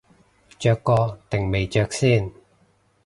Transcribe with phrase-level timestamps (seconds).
[0.57, 2.31] 着過定未着先